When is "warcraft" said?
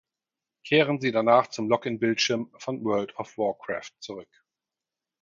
3.37-3.91